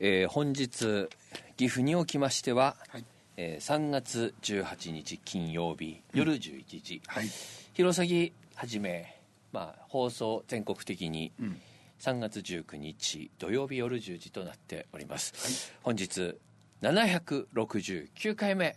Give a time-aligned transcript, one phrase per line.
[0.00, 1.08] えー本日
[1.56, 3.04] 岐阜におきましては、はい。
[3.36, 7.28] えー3月18日金曜日夜11時、はい。
[7.74, 9.20] 弘前はじめ、
[9.52, 11.60] まあ、放送全国的にうん。
[11.98, 16.36] 3月19日土曜日夜10時となっております、本日
[16.82, 18.76] 769回目、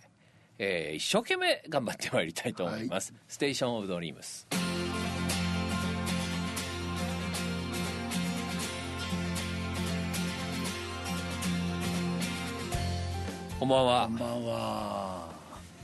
[0.58, 4.48] えー一生懸命頑張ってまいりたいと思います、ステーションオブドリームス
[13.59, 14.05] こんばんは。
[14.08, 15.30] こんばんは。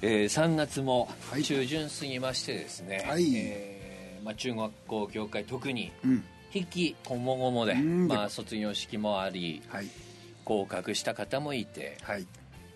[0.02, 1.44] えー3月もはい。
[1.44, 3.36] 中旬過ぎましてですね、はい。
[3.36, 6.24] えーまあ、中学校業界特にうん。
[6.54, 8.08] 筆記こもごもで、うん。
[8.08, 9.88] まあ、卒業式もありはい。
[10.46, 12.26] 合格した方もいてはい。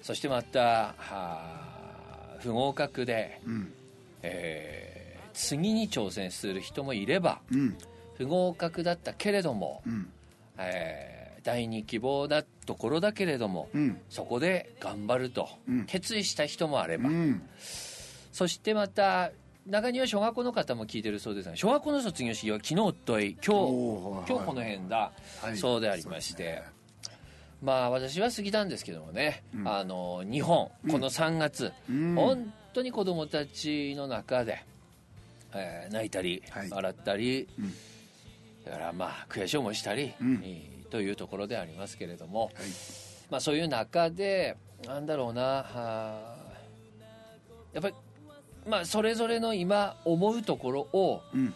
[0.01, 3.71] そしてまたはあ不合格で、うん。
[4.21, 4.99] えー
[5.31, 7.77] 次に挑戦する人もいればうん。
[8.17, 10.09] 不合格だったけれども、うん。
[10.57, 13.99] えー第二希望だところだけれども、うん。
[14.11, 15.85] そこで頑張るとうん。
[15.87, 17.41] 決意した人もあれば、うん。
[18.31, 19.31] そしてまた
[19.65, 25.11] 中には小学校の方も聞いてるそうですが小学校の卒業式は昨日おとい今日今日この辺だ、
[25.41, 25.57] はい。
[25.57, 26.61] そうでありまして、
[27.63, 29.67] まあ私は過ぎたんですけどもね、うん。
[29.67, 32.13] あの日本この3月、うん。
[32.13, 34.63] 本当に子供たちの中で、
[35.55, 36.69] えー泣いたり、はい。
[36.69, 37.73] 笑ったり、うん。
[38.63, 40.39] だからまあ悔しい思いしたり、うん。
[40.43, 42.53] えーというところでありますけれども、はい。
[43.29, 45.43] まあ、そういう中でなんだろうな
[47.73, 47.95] やっぱり、
[48.67, 51.53] まあ、それぞれの今思うところをうん。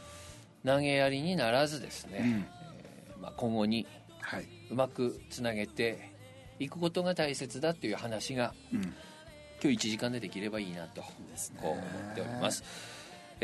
[0.66, 2.30] 投げやりにならずですね、うん。
[2.30, 3.86] えーまあ、今後に
[4.22, 4.45] はい。
[4.72, 6.14] うまくつなげて
[6.59, 8.81] いくことが大切だっていう話がうん。
[9.61, 11.08] 今日1時間でできればいいなとこ
[11.64, 12.64] う思っております。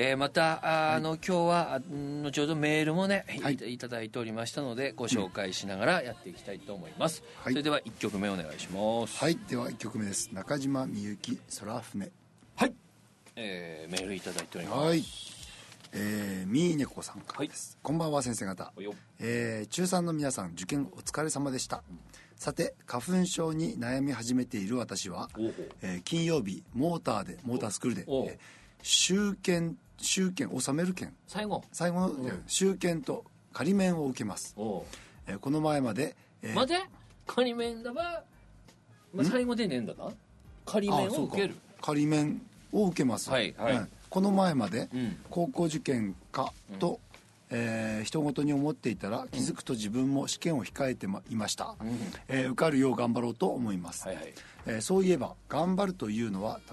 [0.02, 3.73] えーまたああの、今日はあ後ほどメールもね、はい。
[3.73, 7.53] い、ただいておりましたのでご紹介しながらやっていきたいと思います、はい。
[7.53, 9.17] それでは1曲目お願いします。
[9.17, 9.38] はい。
[9.50, 10.30] では1曲目です。
[10.31, 12.09] 中島みゆき空船
[12.55, 12.73] はい、
[13.36, 14.80] えーメールいただいております。
[14.88, 15.04] はい。
[15.92, 18.71] えー、みーねこさんからです、こんばんは先生方。
[19.20, 21.83] えー中3の皆さん受験お疲れ様でした、
[22.37, 25.27] さて花粉症に悩み始めている私は
[25.81, 28.37] えー金曜日モーターでモータースクールで、えー
[28.81, 31.64] 終検終検納める券最後。
[31.71, 33.23] 最後の終検と
[33.54, 34.55] 仮免を受けます、
[35.27, 36.80] えーこの前まで、えーまで
[37.27, 38.23] 仮面だば、
[39.14, 40.10] まあ、最後でねえんだな。
[40.65, 41.36] 仮面あそうか。
[41.36, 43.87] を受ける仮免を受けます、はいはい。
[44.10, 45.17] この前までうん。
[45.30, 46.99] 高校受験かと、
[47.52, 51.76] えー人ごとに思っていたら気づくと自分も試験を控えてまいました、
[52.27, 54.33] えー受かるよう頑張ろうと思います、はいはい。
[54.66, 56.71] えーそういえば頑張るというのは、え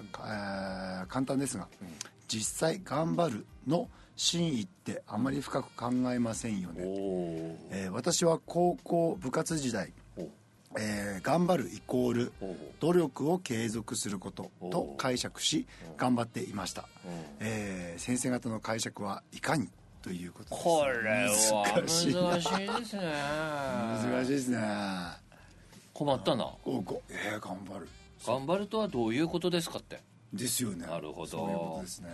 [1.04, 1.68] ー簡単ですが、
[2.28, 10.28] 実際頑張るの真意ってあまり深く考えませんよおね、おえー私は高校部活時代、お
[10.78, 12.32] えー頑張るイコール
[12.80, 15.66] 努力を継続することと解釈し
[15.96, 16.88] 頑張っていました、
[17.40, 19.68] えー先生方の解釈はいかに
[20.02, 20.62] ということです。
[20.62, 22.34] これは難しいな。
[22.36, 23.02] ですね。
[23.02, 24.58] 難しいですね。
[25.92, 26.44] 困ったな。
[26.64, 27.88] おこえー、頑張る。
[28.24, 30.00] 頑張るとはどういうことですかって
[30.36, 30.86] ですよね。
[30.86, 31.26] なるほど。
[31.26, 32.08] そういうことですね、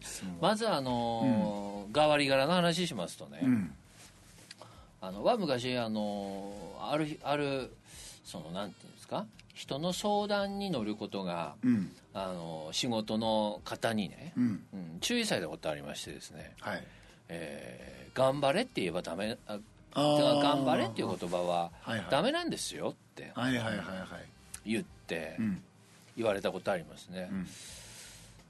[0.00, 0.32] 質問。
[0.34, 3.74] はまずあのー、代わり柄の話しますとね、うん。
[5.00, 7.72] あのは昔あのーある日ある
[8.24, 9.26] そのなんていうんですか？
[9.54, 11.92] 人の相談に乗ることが、うん。
[12.14, 14.44] あのー仕事の方にね、うん。
[14.72, 16.84] うん注意されたことありましてですね、はい。
[17.28, 19.58] えー頑張れって言えばダメあ
[19.94, 21.70] 頑張れっていう言葉は
[22.10, 23.82] ダメなんですよってはいはいはいは
[24.66, 24.70] い
[26.16, 27.46] 言われたことありますね、うん。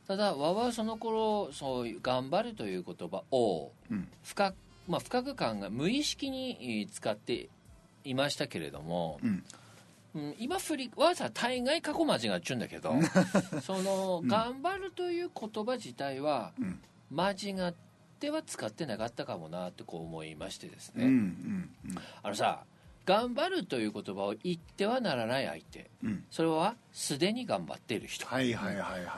[0.06, 4.08] ただわはその頃そういう「頑張る」という言葉をうん。
[4.24, 4.54] 深く,、
[4.88, 7.48] まあ、深く考え無意識にえー使って
[8.04, 9.44] いましたけれども、うん。
[10.14, 12.92] うん、今振りはさ大概過去間違っちゅうんだけど
[13.62, 16.80] その「頑張る」という言葉自体はうん。
[17.10, 17.74] 間違っ
[18.20, 21.10] ては使ってなかったかもなってこう思いましてですね、うん
[21.84, 21.98] うん。
[22.22, 22.64] あのさ
[23.04, 25.90] 「頑張る」という言葉を言ってはならない相手。
[26.02, 26.24] うん。
[26.30, 28.26] それはすでに頑張っている人。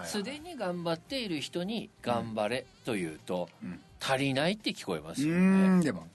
[0.04, 3.80] すでに頑張っている人に「頑張れ」というと、うん。
[4.00, 6.06] 足りないって聞こえますうよね、でも。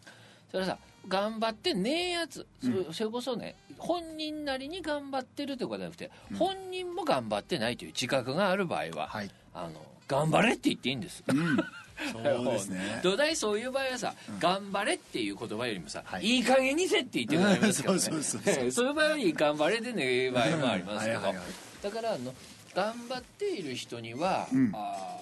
[0.52, 0.78] それはさ
[1.08, 9.32] 頑張ってねえやつ、そそれこそね本人なりに頑張ってるということじゃなくて、本人も頑張ってないという自覚がある場合は、はい。
[9.54, 11.58] あの頑張れって言っていいんですうん
[12.12, 13.00] そうですね。
[13.04, 16.26] 土台そういう場合はさ、頑張れっていう言葉よりもさ、はい。
[16.26, 18.72] い、い加減にせって言ってくださいますからね。
[18.72, 22.34] そういう場合に頑張れでね場合もありますけど、だからあの
[22.74, 24.72] 頑張っている人には、うん。
[24.74, 25.20] あー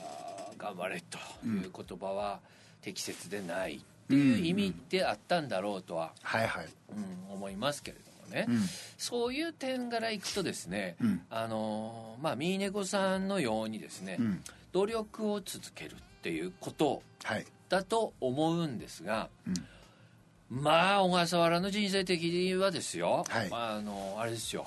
[0.58, 2.40] 頑張れという言葉は
[2.82, 6.68] 適切でないっていう意味であったんだろうとは、はいはい。
[6.90, 8.62] うん思いますけれどもね、うん。
[8.98, 11.22] そういう点からいくとですね、うん。
[11.30, 14.44] あのまあミーネコさんのようにですね、うん。
[14.72, 17.46] 努力を続けるっていうことはい。
[17.70, 20.62] だと思うんですが、うん。
[20.64, 23.50] まあ小笠原の人生的にはですよ、はい。
[23.50, 24.66] まあ、あのあれですよ。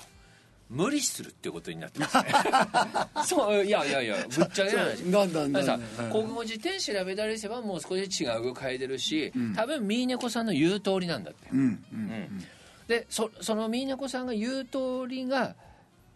[0.69, 2.25] 無理するっていうことになってますね。
[3.25, 5.59] そういやいやいやぶっちゃけな話なんだなんだ。
[5.61, 9.53] だからさ国語辞典調べたりすればもう少し違う語変えてるし、うん。
[9.53, 11.49] 多分ミーネコさんの言う通りなんだって。
[11.51, 11.83] うん。
[11.91, 12.45] うん。
[12.87, 15.55] でそそのミーネコさんが言う通りが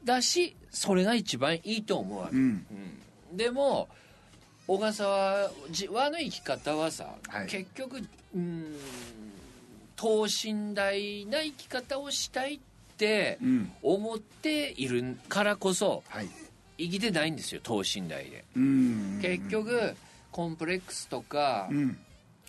[0.05, 2.65] だしそれが一番いいと思うわけ、うん。
[3.31, 3.37] うん。
[3.37, 3.89] でも
[4.67, 7.47] 小笠原の生き方はさ、はい。
[7.47, 8.01] 結局
[8.35, 8.75] うん
[9.95, 12.59] 等身大な生き方をしたいっ
[12.97, 13.71] てうん。
[13.81, 16.29] 思っているからこそはい。
[16.77, 18.43] 生きてないんですよ等身大で。
[18.55, 19.19] うん。
[19.21, 19.95] 結局
[20.31, 21.97] コンプレックスとか、うん。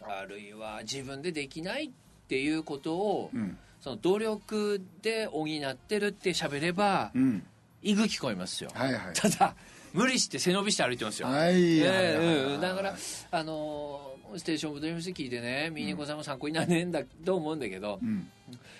[0.02, 1.90] あるいは自分でできないっ
[2.28, 3.56] ていうことを、うん。
[3.80, 7.46] その努力で補ってるって喋れば、うん。
[7.82, 9.14] いぐ聞こえますよ、はいはい。
[9.14, 9.54] ただ
[9.96, 12.94] 無理して背伸びして歩いてますよ、だから
[13.30, 18.28] あのーステーションオブドリームス聞いてねミーネコさんも参考にならねえんだと思うんだけど、うん。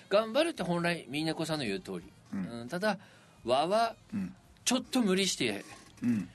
[0.09, 2.03] 頑張るって本来ミーネコさんの言う通り、
[2.33, 2.61] うん。
[2.61, 2.67] うん。
[2.67, 2.97] ただ
[3.45, 4.33] 和はうん。
[4.65, 5.63] ちょっと無理して、
[6.03, 6.29] うん。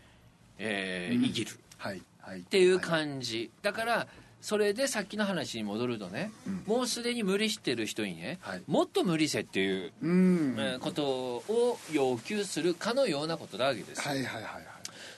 [0.59, 1.25] えーうん。
[1.25, 1.51] 生きる。
[1.51, 2.03] っはい。
[2.21, 2.41] はい。
[2.41, 4.07] ていう感じ、だから
[4.43, 6.63] それでさっきの話に戻るとね、うん。
[6.67, 8.63] もうすでに無理してる人にね、はい。
[8.67, 10.57] もっと無理せっていう、うん。
[10.59, 13.99] えーことを要求するかのようなことなわけです。
[13.99, 14.65] よはいはいはいはい。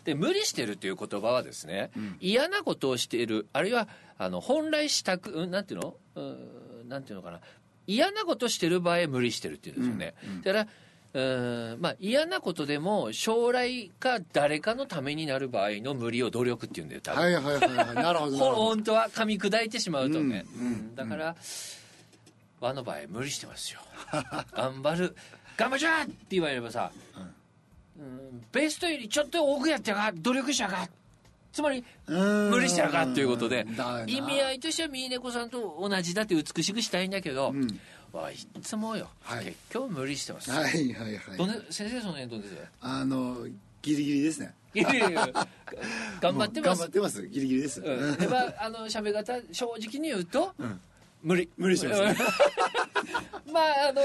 [0.04, 2.16] で無理してるという言葉はですね、うん。
[2.20, 3.88] 嫌なことをしているあるいは
[4.18, 5.96] あの本来したく、うん、なんていうの？
[6.16, 7.40] うんなんていうのかな？
[7.86, 10.42] 嫌なことしてる場合無理してるっていうんですよね、うんうん。
[10.42, 10.68] だから
[11.14, 17.94] うんまあ嫌なことでも将来か誰かのためになる場合の無理を努力っていうんだよ多分、はいはいはいはい。
[17.94, 20.62] なるほど本当は噛み砕いてしまうとね、う。
[20.62, 21.36] んうんだから、
[22.60, 23.80] 和の場合無理してますよ。
[24.52, 25.16] 頑張る。
[25.56, 30.88] 頑張っちゃーって言われればさ、うんベストよりちょっと多くやってやが努力したか。
[31.52, 33.64] つまりうん無理したかということで。
[34.08, 37.80] 意味合いとしてはミーネコさんと同じだって美しくしたいんだけど、うん
[38.14, 39.44] わいつもよ、はい。
[39.46, 41.36] 結局無理してます、はいはいはい。
[41.36, 42.52] どんで先生その辺どんです？
[42.52, 43.46] よあの
[43.82, 44.54] ギリギリですね。
[46.20, 46.78] 頑張ってます。
[46.80, 47.28] 頑張ってます。
[47.28, 47.80] ギリギリです。
[47.80, 50.80] うん、やっぱあの喋り方正直に言うと、ん。
[51.22, 51.48] 無理。
[51.56, 52.02] 無理してます。
[52.02, 52.16] ね
[53.46, 54.02] うんまああの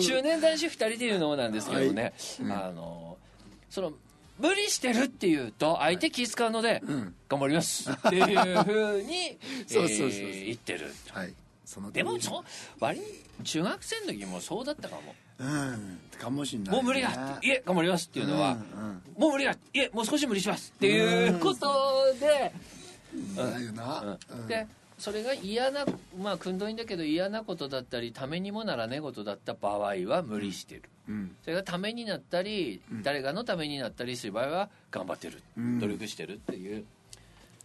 [0.00, 2.12] 中年男子2人で言うのもなんですけどね、はい。
[2.40, 2.52] うん。
[2.52, 3.16] あの
[3.70, 3.92] その
[4.38, 7.14] 無理してるっていうと相手気使うので、うん。
[7.28, 7.90] 頑張ります。
[7.90, 9.38] っていうふうに
[10.46, 10.92] 言ってる。
[11.10, 11.34] はい
[11.68, 12.42] そのでもそ
[12.80, 13.04] 割に
[13.44, 16.00] 中学生の時もそうだったかも、うん。
[16.18, 17.46] かもしんないもう無理だって。
[17.46, 21.68] いえ頑張りますっていうのは、うんもう無理だいえもう少し無理しますっていうこと
[22.18, 22.54] で、
[23.14, 24.18] うんだよな。
[24.32, 24.46] うん。
[24.46, 24.66] で
[24.98, 25.84] それが嫌な
[26.18, 31.36] まあ訓導員だけど嫌なことだったりためにもならねえことだった場合は無理してる、うん。
[31.42, 33.02] それがためになったり、うん。
[33.02, 35.78] 誰かのためになったりする場合は頑張ってる、うん。
[35.80, 36.86] 努力してるっていう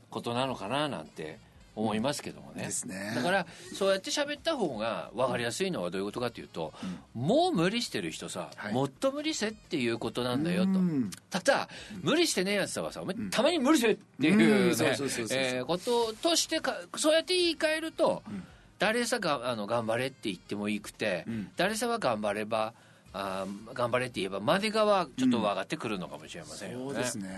[0.09, 1.39] ことなのかななんて
[1.75, 3.13] 思いますけどもね、ですね。
[3.15, 6.73] だからそうやって喋った方が分かりやすいのはどういうことかというと、
[7.13, 8.73] もう無理してる人さ、はい。
[8.73, 11.11] もっと無理せっていうことなんだよと、うん。
[11.29, 11.69] ただ、
[12.01, 18.43] 無理してねえやつはさお前たまに無理せっていうこととしてかそうやって言い換えると、ん。
[18.79, 21.51] 誰さがあの頑張れって言ってもいいくて、うん。
[21.55, 22.73] 誰さは頑張れば
[23.13, 26.83] あー頑張れって言えばまでがはちょっと上がってくるのかもしれませんよね。
[26.85, 27.29] そうですね。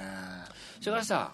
[0.80, 1.34] それからさ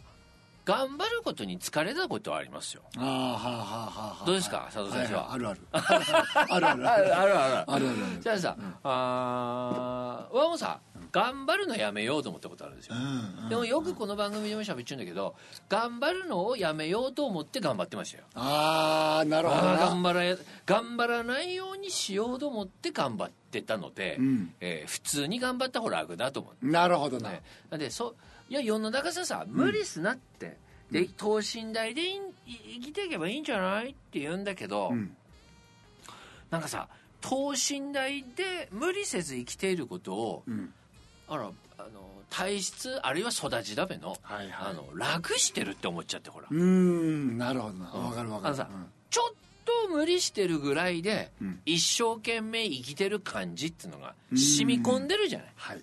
[0.63, 2.83] 頑張ることに疲れたことはありますよ。
[2.97, 4.25] ああ、はあ、はあ、はあ。
[4.25, 5.33] どうですか、佐藤先生は。
[5.33, 5.59] あるある。
[5.71, 6.87] あるある。
[6.87, 7.35] あるある。
[7.35, 7.87] あるある。
[8.21, 10.79] じゃあさ、ああ、わもさ、
[11.11, 12.95] 頑張るのやめようと思ったことあるんですよ。
[13.49, 15.35] でもよくこの番組でもしゃべっちゃうんだけど、
[15.67, 18.23] 頑張るのをやめようと思って頑張ってましたよ。
[18.35, 19.61] ああ、なるほど。
[19.61, 24.23] 頑張ら、頑張らないようにしようと思って頑張ってたので、う
[24.61, 26.65] え普通に頑張った方が楽だと思う。
[26.65, 27.41] なるほどね。
[27.69, 28.15] なんで、そう
[28.51, 30.57] いや世の中ささ無理すなって、
[30.91, 32.01] で等身大で
[32.45, 35.15] 生きていけばいいんじゃないって言うんだけど、うん。
[36.49, 36.89] なんかさ
[37.21, 40.73] 等身大で無理せず生きていることをうん。
[41.29, 41.43] あら
[41.77, 44.71] あの体質あるいは育ちだめの,、はいはい。
[44.71, 47.85] あの楽してるって思っちゃってほら、うーんなるほどな。
[47.85, 48.55] わかるわかる。
[48.55, 48.69] あのさ
[49.09, 51.61] ちょっと無理してるぐらいで、うん。
[51.65, 55.53] 一生懸命生きてる感じっていうのが染み込んでるじゃない。
[55.55, 55.81] はい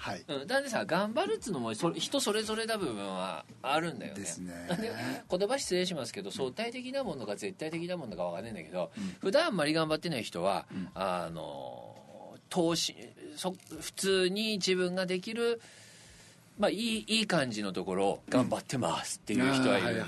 [0.00, 0.24] はい。
[0.26, 4.20] うん、だってさ頑張るっつうのもそれ人それぞれな部分はあるんだよね。
[4.20, 4.66] ですね。
[4.66, 4.90] なんで
[5.30, 8.90] 言葉失礼しますけど相対的なものか絶対的なものか分かんないんだけど、
[9.20, 10.64] 普段あんまり頑張ってない人は、
[10.94, 11.94] あの
[12.48, 12.96] 投資
[13.36, 15.60] そ普通に自分ができる
[16.58, 20.02] まあいいいい感じのところを頑張ってますっていう人はいる。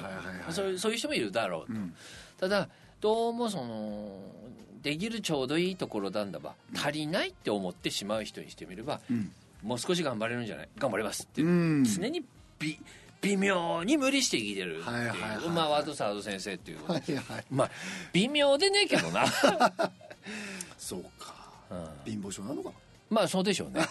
[0.48, 1.94] そういうそういう人もいるだろうと、うん。
[2.40, 2.70] ただ
[3.02, 4.22] どうもその
[4.82, 9.30] できるちょうどいいところなんだば足りないって思ってしまう人にしてみれば、うん
[9.62, 10.68] もう少し頑張れるんじゃない？
[10.78, 11.84] 頑張りますって、うん。
[11.84, 12.22] 常に
[12.58, 12.78] び
[13.20, 15.48] 微妙に無理して生きてるっていう、はいはいはいはい。
[15.50, 17.44] まあワードサード先生っていう、はいはい。
[17.50, 17.70] まあ
[18.12, 19.24] 微妙でねえけどな、
[20.78, 21.34] そうか。
[21.70, 21.88] うん。
[22.12, 22.70] 貧乏症なのか
[23.12, 23.82] まあそうでしょうね。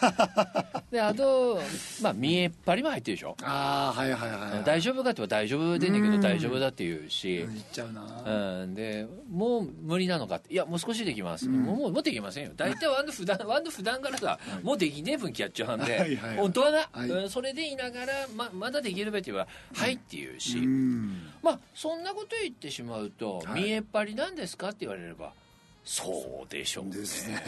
[0.90, 1.62] であと
[2.01, 6.22] まあ見えっ張りも入ってるでしょ、ああはいはいはい、はい、大丈夫かって言えば大丈夫でんねんけどうん。
[6.22, 10.51] 大丈夫だって言うし、言っちゃうな、うん、でもう無理なのかって。
[10.54, 12.51] いやもう少しできます、もうもうもうできませんよ。
[12.56, 16.38] 大体ワンド普段 ワンド普段からさ、もうできねえ分気やっちゃうんで、はいはいはい。
[16.38, 17.10] 本当はな、はい。
[17.10, 19.48] うんそれで言いながらままだできるべって言えば
[19.80, 21.30] 「はい」って言うし、うん。
[21.44, 23.63] まあそんなこと言ってしまうと「はい。
[23.63, 25.34] 見えっ張りなんですか?」って言われれば
[25.83, 26.85] そうでしょう
[27.27, 27.41] ね。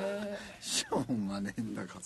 [0.60, 2.00] しょうがねえんだから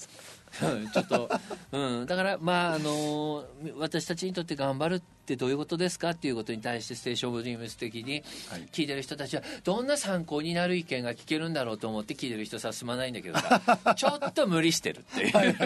[0.92, 1.30] ちょっと、
[1.72, 3.44] うん、だからまああの
[3.78, 8.68] 私たちにとって頑張るってどういうことですかっていうことに対してステーション・オブ・ディームス的にはい。
[8.72, 13.60] 聞いてる人たちはどんな参考になる意見が聞けるんだろうと思って聞いてる人さすまないんだけどさ
[13.96, 15.56] ちょっと無理してるっていう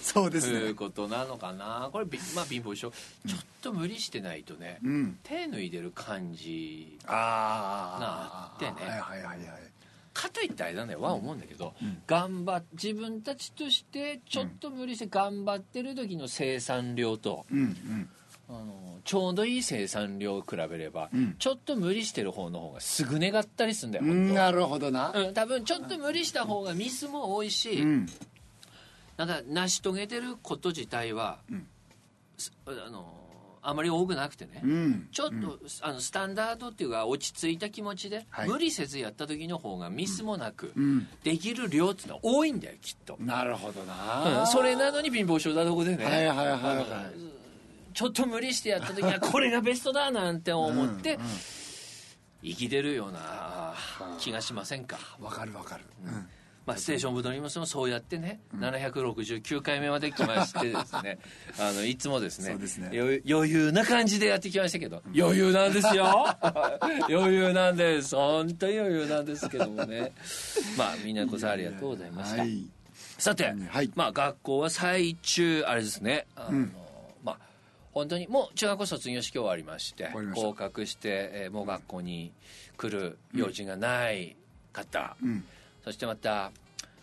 [0.00, 1.88] そうですいうねことなのかな。
[1.92, 2.90] これびまあ貧乏症。
[3.26, 5.18] ちょっと無理してないとね、うん。
[5.22, 8.90] 手抜いてる感じああなあってね。
[8.90, 9.69] はいはいはいはい
[10.12, 11.74] かといってあれだねは思うんだけど、
[12.06, 18.08] 頑張っ自分たちとしてちょっと無理して頑張ってる時の生産量と、うんうん。
[18.48, 21.36] あのちょうどいい生産量を比べれば、うん。
[21.38, 25.12] ちょっと無理してる方の方がすぐ願ったりするんだよ、なるほどな。
[25.14, 28.06] うん、多分ちょっと無理した方がミスも多いし、うん。
[29.16, 31.38] なんか成し遂げてること自体は、
[32.66, 33.19] あの
[33.62, 35.08] あまり多くなくてね、うん。
[35.12, 38.48] ちょっと、あのスタンダードっていうか落ち着いた気持ちで、はい。
[38.48, 41.08] 無理せずやった時の方がミスもなく、うん。
[41.22, 47.40] できる量っていうのは多いんだよきっと、なるほどう、なんそれなのに貧乏症だとこでね、はいはいはいはい
[47.92, 51.28] ちょっと無理してやった時にはこれがベストだなんて思ってうんうん
[52.42, 53.74] 生きてるような
[54.18, 55.84] 気がしませんか、わかるわかる。
[56.06, 56.28] うん
[56.66, 61.18] まあ、ステーションブドリムスもそうやってね、769回目まで来ましてですね。
[61.58, 62.90] あのいつもですねね。
[62.92, 66.26] 余余裕な感じでやってきましたけど、余裕なんですよ。
[67.08, 68.14] 余裕なんです。
[68.14, 70.12] 本当に余裕なんですけどもね。
[70.76, 72.66] まあみんなこそありがとうございました、はい。
[73.18, 73.90] さて、はい。
[73.94, 76.74] まあ学校は最中あれですねあの、うん。
[77.24, 77.38] まあ
[77.92, 82.32] 本当にもう中学校卒業式終わりまして合格して、えーもう学校に
[82.76, 84.36] 来る用事がない
[84.72, 85.44] 方、うん
[85.84, 86.52] そしてまた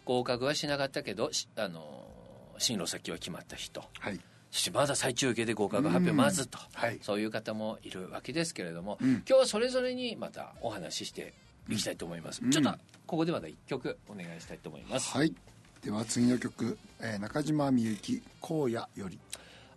[0.06, 2.08] 合格はしなかったけどしあの
[2.58, 3.84] 進路先は決まった人。
[4.00, 4.20] はい。
[4.50, 7.00] そしてまだ最中受けで合格発表待つと、はい。
[7.02, 9.10] そういう方もいるわけですけれども、うん。
[9.10, 11.34] 今日はそれぞれにまたお話しして
[11.70, 12.52] いきたいと思います、うん。
[12.52, 12.72] ちょっと
[13.06, 15.34] ここでまだ一曲お願いしたいと思います、はい。
[15.84, 19.20] では次の曲、えー中島みゆき「荒野」より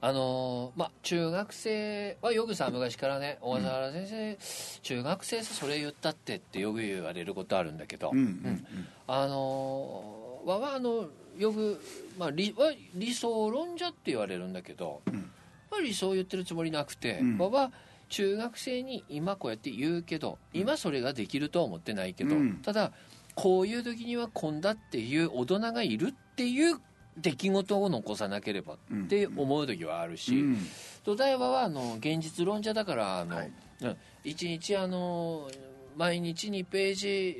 [0.03, 4.39] あのーまあ中学生はよくさ昔からね小笠原先生、
[4.83, 8.67] 中学生さそれ言ったってってよく言われることあるんだけど、うんうん
[9.07, 11.81] あのーわはあのよく、
[12.19, 15.31] まあ、理は理想論者って言われるんだけど、ん。
[15.71, 17.39] まあ、理想を言ってるつもりなくて、うん。
[17.39, 17.73] わは
[18.09, 22.57] 中学生に今こうやって言うけど今それができるとは思ってないけど、うん。
[22.63, 22.93] ただ
[23.35, 26.79] こういう時にはこんだっていう大人がいるっていう
[27.17, 28.77] 出来事を残さなければっ
[29.09, 30.59] て思う時はあるし、うん。
[31.05, 33.53] 土台ははあの現実論者だからあの、はい。
[33.83, 33.97] うん。
[34.25, 35.51] 一日あの
[35.97, 37.37] 毎日2ページ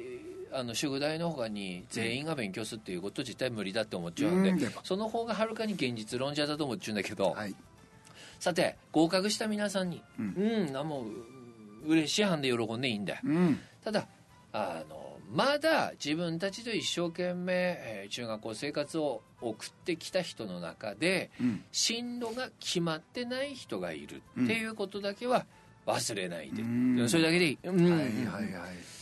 [0.53, 4.61] あの宿題のほかに全員が勉強するっていうこと自体無理だって思っちゃうんで、うん。
[4.83, 7.55] その方がはるかに現実論者だと思っちゃうんだけど、はい。
[8.39, 11.05] さて合格した皆さんにううんん、あも
[11.85, 13.21] う嬉しい半で喜んでいいんだよ。
[13.25, 13.61] うん。
[13.85, 14.07] ただ
[14.53, 21.63] あのまだ自分たちと一生懸命、えー中学校生活を送ってきた人の中でうん。
[21.71, 25.47] 進路が決まってない人がいるっていうことだけは
[25.87, 27.09] 忘れないで、うん。
[27.09, 27.91] それだけでいい、うん。
[27.91, 29.01] はいはいはい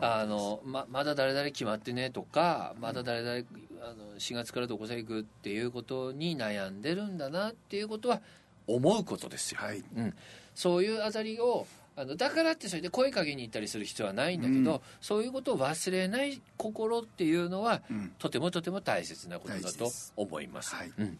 [0.00, 3.44] あのままだ誰々決まってねとかまだ誰々
[3.82, 8.20] あの4月からどこさ行くっていうことに悩んでるんだなっていうことは
[8.66, 9.84] 思うことですよ、はい。
[9.96, 10.14] うん、
[10.54, 11.66] そういうあたりを
[11.96, 14.80] あのだからってそれで声かけに行ったりする必要はないんだけど、うん。
[15.00, 18.12] そういうことを忘れない心っていうのは、うん。
[18.18, 20.74] とてもとても大切なことだと思います。
[20.74, 20.92] はい。
[20.98, 21.18] うん、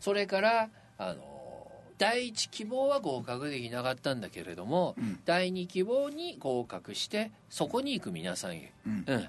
[0.00, 0.68] それから
[0.98, 5.20] あの第一希望は合格できなかったんだけれども、うん。
[5.24, 9.04] 第二希望に合格してそこに行く皆さんへ、うん。
[9.06, 9.28] うん、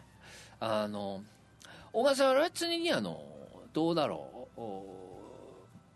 [0.60, 1.22] あの
[1.94, 3.24] 小笠原は常にあの
[3.74, 4.99] どうだろうお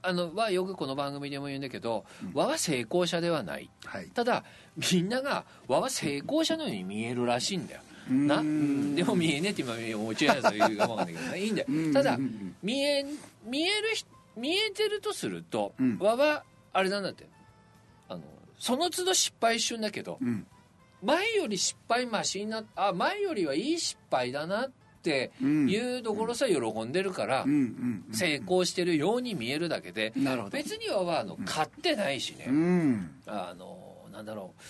[0.03, 3.69] あのはよくこの番組でも言うんだけど、和は成功者ではない。
[3.85, 4.07] はい。
[4.07, 4.43] ただ
[4.91, 7.81] みんなが和は成功者のように見えるらしいんだよ。
[8.09, 8.39] な？
[8.39, 8.95] うん。
[8.95, 11.67] でも見えねえって今もう違うやつ言うかもわかんないけどねいいんだよ。
[11.69, 11.93] うん。
[11.93, 12.19] ただ
[12.61, 13.05] 見え
[13.45, 15.97] 見える人見えてるとすると、うん。
[15.99, 16.43] 和は
[16.73, 17.27] あれなんだって。
[18.09, 18.23] あの
[18.59, 20.45] その都度失敗しゅんだけどうん。
[21.01, 24.71] 前より失敗マシになあ前よりはいい失敗だなっ
[25.03, 27.45] ていうところさえ喜んでるから、
[28.13, 30.13] 成功してるように見えるだけで
[30.49, 33.11] 別にはあの勝ってないしね、うん。
[33.27, 34.61] あのなんだろう。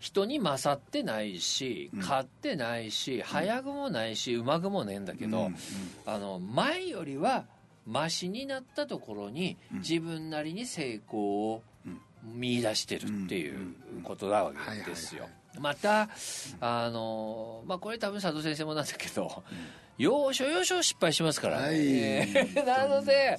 [0.00, 5.56] 人に勝ってないし勝ってないし、早くもないしうまくもねえんだけど、うん
[6.04, 7.44] あの前よりは
[7.86, 9.78] マシになったところにうん。
[9.78, 11.62] 自分なりに成功を
[12.24, 15.28] 見出してるっていうことなわけですよ。
[15.58, 16.08] また
[16.60, 19.42] あのまあこれ多分佐藤先生もなんだけど、
[19.98, 22.64] 要所要所失敗しますからね、はい。
[22.66, 23.38] なので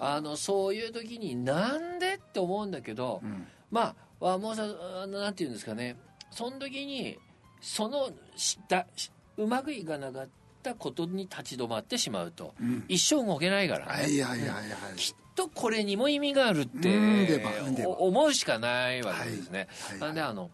[0.00, 3.46] あのそういう時になんでって思うんだけど、うん。
[3.70, 4.66] まあわもうさ
[5.06, 5.96] なんていうんですかね。
[6.30, 7.18] その時に
[7.60, 10.28] そのしだしうまくいかなかっ
[10.62, 12.84] たことに立ち止まってしまうと、うん。
[12.88, 14.96] 一生動けないからね、はいはいはいはい。
[14.96, 17.38] きっとこれにも意味があるって
[17.86, 19.98] 思うしかないわけですね、はい。
[20.00, 20.08] はい。
[20.08, 20.50] なんであの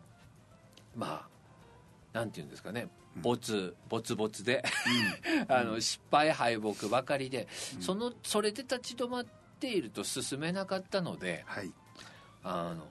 [0.97, 2.89] まあなんていうんですかね。
[3.17, 4.65] ボツボツボツで。
[5.49, 7.49] あの失敗敗北ばかりで、
[7.81, 9.27] そのそれで立ち止まっ
[9.59, 11.73] ていると進めなかったのではい。
[12.43, 12.87] あの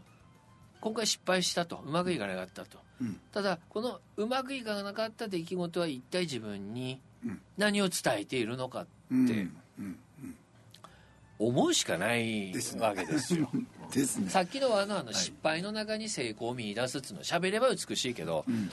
[0.81, 1.77] 今回失敗したと。
[1.85, 2.79] うまくいかなかったと。
[3.01, 3.19] うん。
[3.31, 7.41] ただこのうまくいかなかった出来事は一体自分にうん。
[7.57, 9.25] 何を伝えているのかうん。
[9.25, 9.47] って
[9.79, 9.99] うん
[11.39, 13.49] 思うしかないわけですよ。
[13.91, 14.29] ですね。
[14.29, 18.71] さっきのあのあの失敗の中に成功を見出すっつうの喋れば美しいけど、うん。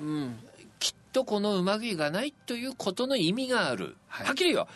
[0.00, 0.38] うん、
[0.78, 4.26] きっとこのうまくいかないということの意味がある、はい。
[4.26, 4.68] はっきりよ。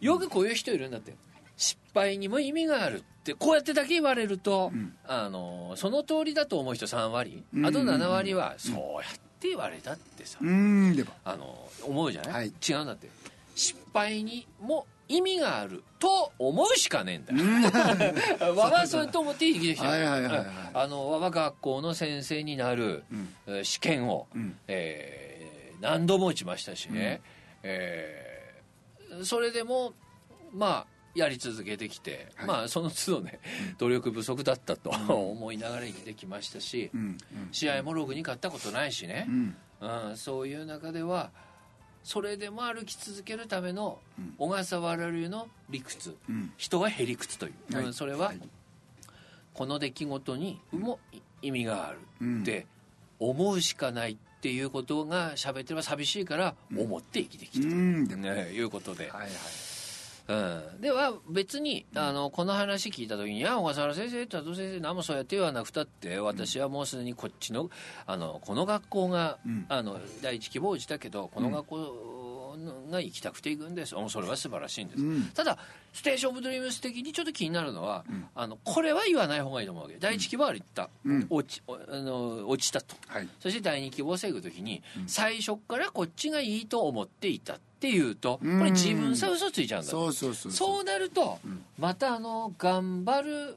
[0.00, 1.14] よくこういう人いるんだって。
[1.56, 4.94] 失敗にも意味があるってこうやってだけ言われると、うん。
[5.06, 7.66] あのその通りだと思う人3割、うん。
[7.66, 10.44] あと7割はそうやって言われたってさ、あ
[11.36, 12.52] の思うじゃない、はい。
[12.68, 13.08] 違うんだって。
[13.54, 18.54] 失敗にも意味があると思うしかねえんだよ。
[18.56, 19.88] わがそれと思って生きてきた。
[19.88, 23.34] はいはいはいはいあのわが学校の先生になる、うん。
[23.46, 24.58] えー試験を、うん。
[24.68, 27.20] えー何度も打ちましたしね、
[27.62, 29.94] えーそれでも
[30.52, 32.46] まあやり続けてきて、はい。
[32.46, 33.38] まあその都度ね
[33.78, 37.18] 努力不足だったと思いながら生きてきましたし、うん。
[37.52, 39.26] 試合もログに勝ったことないしね。
[39.28, 39.56] う、ん。
[39.80, 41.30] うん、そういう中では
[42.06, 44.34] それでも歩き続けるためのうん。
[44.38, 46.16] 小笠原流の理屈。
[46.30, 46.52] うん。
[46.56, 47.84] 人はへりくつという、はい。
[47.86, 48.40] うんそれははい。
[49.52, 51.00] この出来事にも
[51.42, 51.98] 意味がある。
[52.20, 52.42] うん。
[52.42, 52.68] って
[53.18, 58.06] 思うしかないっていうことが喋ってれば寂しいから思って生きてきた、うん。
[58.06, 59.30] でもね、いうことで、はいはい
[60.28, 67.70] うん、では別にあのこの話聞いた時に「いや小笠原先生佐藤先生何もそうやって言わなくたって私はもうすでにこっちの
[68.06, 69.66] あのこの学校が、うん。
[69.68, 71.76] あの第一希望したけどこの学校
[72.90, 73.94] が行きたくて行くんです。
[74.08, 75.22] それは素晴らしいんです、うん。
[75.34, 75.58] ただ
[75.92, 78.28] ステーション・オブ・ドリームス的にちょっと気になるのは、ん。
[78.34, 79.96] あのこれは言わない方がいいと思うわけ。
[79.98, 81.26] 第一希望は行った、うん。
[81.30, 82.94] 落ちおあの落ちたと。
[83.08, 83.28] はい。
[83.40, 88.64] そして第二希望を防ぐ時に、最初からこっちがいいと思っていたっていうとこうん。
[88.64, 90.84] れ自分さ嘘ついちゃうんだそうそうそうそう。
[90.84, 91.64] なると、ん。
[91.78, 93.56] またあの頑張る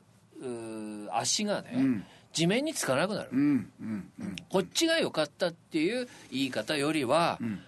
[1.12, 2.04] 足がね、うん。
[2.32, 3.72] 地面につかなくなる、うん。
[3.82, 4.12] うん。
[4.20, 4.36] うん。
[4.50, 7.62] こっちが良かったっていう言い方よりは、うん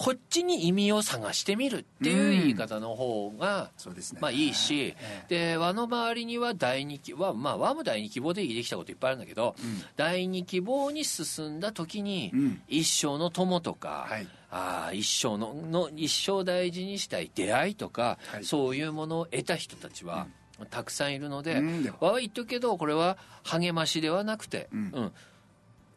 [0.00, 4.18] こっちに意味を探してみるっていう言い方の方が、そうですね。
[4.22, 9.82] まあいいし、えで和の周りには第二希望まあ和も第二希望で生きたこといっぱいあるんだけど、うん。
[9.98, 12.62] 第二希望に進んだ時に、うん。
[12.66, 14.26] 一生の友とか、はい。
[14.50, 18.44] あー一生のの一生大事にしたい出会いとか、はい。
[18.46, 20.28] そういうものを得た人たちは、
[20.70, 21.60] たくさんいるので、
[22.00, 25.12] 和は言っとくけどこれは励ましではなくて、うん。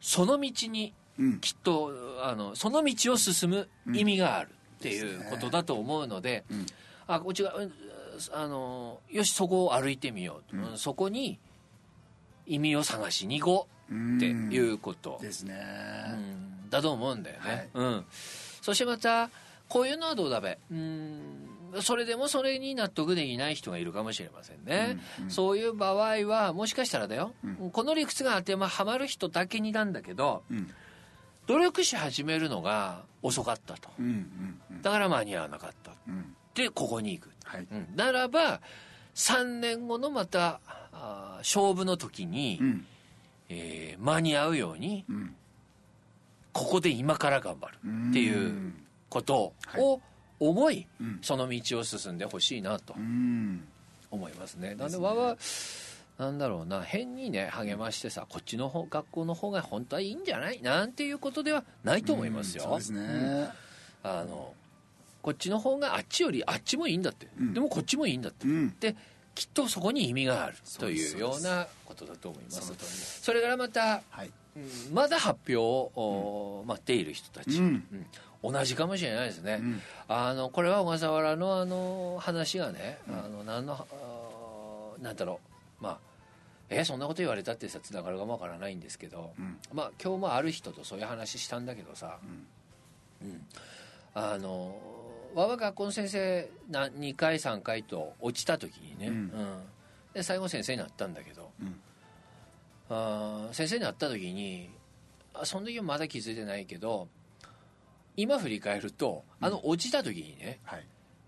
[0.02, 1.03] その道にうん
[1.41, 1.91] きっと
[2.23, 6.65] あのその道を進む意味があるっていうことだと思うので、うん。
[7.08, 7.71] あこっちがうん
[8.32, 10.78] あのよしそこを歩いてみようと、うん。
[10.78, 11.39] そこに
[12.45, 15.56] 意味を探しに行こうっていうこと、ですね。
[16.12, 16.15] う
[16.67, 16.69] ん。
[16.69, 17.69] だと思うんだよね、はい。
[17.73, 18.06] うん、
[18.62, 19.30] そしてまた
[19.69, 20.58] こういうのはどうだべ。
[20.71, 21.21] うん。
[21.82, 25.23] それでもそれに納得できない人がいるかもしれませんね、うん。
[25.26, 25.32] うん。
[25.32, 30.69] そういう場合はもしかしたらだよ、うこの理屈が当てはまる人だけになんだけどうん
[31.48, 33.90] 努力し始めるのが遅かったと。
[34.00, 34.82] うんうんうん。
[34.82, 35.92] だから間に合わなかった。
[36.08, 37.68] うんでここに行く、はい。
[37.72, 38.62] うん、ならば
[39.16, 40.60] 3年後のまた
[40.92, 42.86] あー勝負の時に、うん。
[43.50, 45.36] えー間に合うようにうん。
[46.52, 47.78] ここで今から頑張る。
[48.10, 48.74] っていう
[49.10, 50.00] ことを
[50.40, 51.20] 思い、うん。
[51.24, 53.68] その道を進んでほしいなとうん。
[54.12, 54.76] 思いますね。
[54.76, 55.38] なんでわは
[56.17, 60.62] なんだろうな変にね励ましてさこっちの方学校の方が本当はいいんじゃない？
[60.62, 62.63] なんていうことではないと思いますよ。
[62.63, 62.99] そうですね。
[63.02, 63.47] うん。
[64.04, 64.54] あの
[65.21, 67.54] こっちの方があっちよりあっちもいいんだって、うん。
[67.54, 68.76] でもこっちもいいんだって、うん。
[68.80, 68.95] で
[69.36, 73.21] きっとそこに意味があるというようなことだと思います。
[73.21, 74.32] それからまた、はい。
[74.56, 77.84] うん、まだ発表を、うん、待っている人たち、うん。
[78.43, 79.62] 同じかもしれないですね、
[80.10, 83.88] あのこれは小笠原のあの話がね、あの何の
[85.02, 85.53] なんだろう
[85.84, 86.00] まあ
[86.69, 89.34] えそんなこと言われたってさつながるかもわからないんですけど、
[89.74, 92.19] まあ今日もある人とそういう話したんだけどさ、
[93.22, 93.46] うん。
[94.15, 94.76] あの
[95.34, 99.32] 我が学校の先生な2回3回と落ちた時にね、うん、うん、
[100.13, 101.76] で最後先生になったんだけど、うん、
[102.89, 104.69] あ先生になった時に
[105.34, 107.08] あその時はまだ気づいてないけど
[108.15, 110.86] 今振り返るとあの落ちた時にね、はい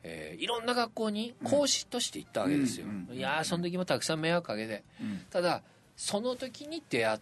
[0.08, 4.84] えー、いろんな学校に講師として行ったわけですよ、いやその時もたくさん迷惑かけて、
[5.32, 5.64] ただ
[5.98, 7.20] その時に出会っ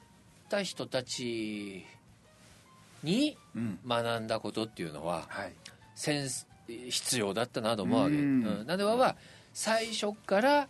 [0.49, 1.85] た人たち
[3.03, 3.37] に
[3.87, 5.53] 学んだことっていうのは、はい、
[6.89, 9.15] 必要だったなと思うわけ、うん、なんでは
[9.53, 10.67] 最初から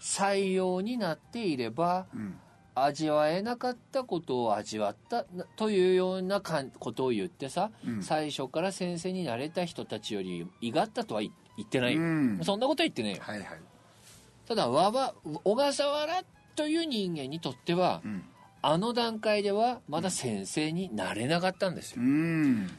[0.00, 2.36] 採用になっていれば、うん、
[2.74, 11.49] 味わえなかったことを味わったというようなかんことを言ってさ、うん、最初から先生になれた人たちよりいがったとは言って
[11.80, 13.46] ない、うん、そんなことは言ってねえよ、はいはい、
[14.46, 16.22] ただわば小笠原
[16.56, 18.02] という人間にとっては、
[18.62, 22.02] あの段階ではまだ先生になれなかったんですよ。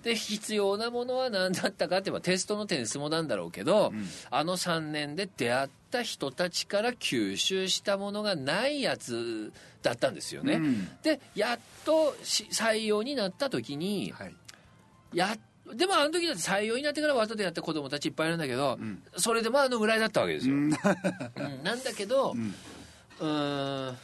[0.04, 10.56] で必要なものは何だったかって言えばテストの点数もなんだろうけど、うん、あの3年で出会った人たちから吸収したものがないやつだったんですよね。
[10.56, 14.36] うん、でやっと採用になった時に、はい、
[15.14, 15.36] や
[15.76, 20.56] でもあの時だって採用になってから後でやった子供たちいっぱいいるんだけど、うん、それでもあのぐらいだったわけですよ。
[20.56, 22.54] なんだけど、うん、
[23.20, 23.98] うん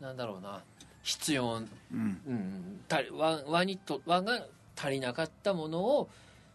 [0.00, 0.62] なんだろうな。
[1.02, 2.20] 必要、うん。
[2.26, 2.80] うん
[3.12, 6.08] 輪輪にと輪が足りなかったものを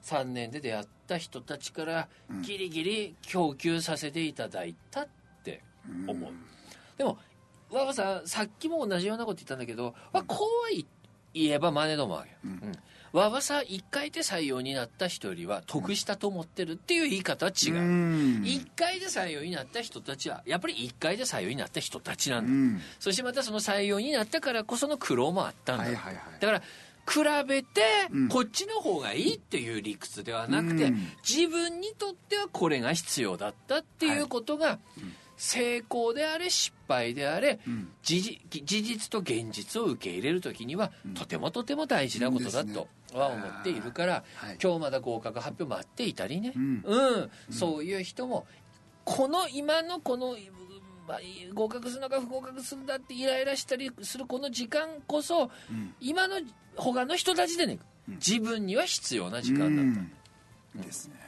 [0.04, 2.08] 3年で出会った人たちから
[2.42, 5.08] ギリギリ供給させていただいたっ
[5.44, 5.62] て
[6.08, 6.38] 思う、うん、
[6.98, 7.18] でも
[7.72, 10.84] わわささっきも同じようなこと言ったんだけど、うん、こうは
[11.34, 12.72] 言えば真似どもわけ、うん、
[13.14, 26.60] わわさ1回で採用になった人よりは得したと思ってるっていう言い方は違う、うん、1回で採用になった人たちはやっぱり1回で採用になった人たちなんだ、うん、そしてまたその採用になったからこその苦労もあったんだ、はいはいはい、だから
[27.06, 27.82] 比べて
[28.30, 34.80] こっちの方がいいっていう理屈ではなくて、うん、自分にとってはこれが必要だったっていうことが、はい
[35.44, 48.48] 成功であれ失敗であれ、うん、事実と現実を受け入れる時には、うん、とてもとても大事なことだとは思っているから、はい、今日まだ合格発表待っていたりね、うん、うん、そういう人も
[49.04, 50.38] この今のこの
[51.54, 55.52] 合格するのか不合格するんだってイライラしたりするこの時間こそ、
[56.00, 56.36] 今の
[56.78, 60.06] 他の人たちでね自分には必要な時間だっ
[60.74, 61.23] た、ですね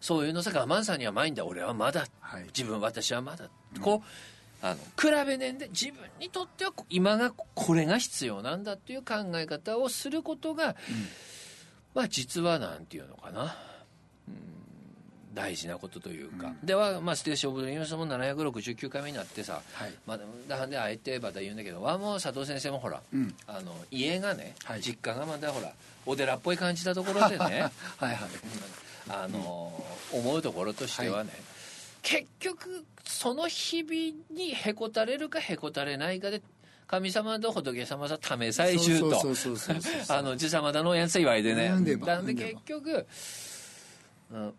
[0.00, 1.44] そういうのさ我慢さんにはないんだ。
[1.44, 3.48] 俺はまだ、はい、自分私はまだ、
[3.80, 4.08] こう
[4.62, 10.74] あの比べねんで自分にとっては今がこれが必要なんだっていう考え方をすることが、うん、
[11.94, 13.56] まあ実はなんていうのかな、
[14.28, 25.72] うん、大事なことというか、うん、では、まあ、ステーション・オブ・ユニスも769回目になってさ、はい、まあ、だであえてまた言うんだけどはもう佐藤先生もほら、うん、あの家がね、はい、実家がまだほら
[26.04, 27.70] お寺っぽい感じたところでね。
[27.96, 28.18] はいはい、
[29.10, 29.72] あの、
[30.12, 31.40] 思うところとしてはね、はい、
[32.02, 33.94] 結局その日々
[34.30, 36.42] にへこたれるかへこたれないかで
[36.86, 39.22] 神様と仏様さためさえ中と。
[40.08, 41.68] あの地様だのやつ言われてね。
[41.68, 43.06] なんで結局、
[44.32, 44.52] うん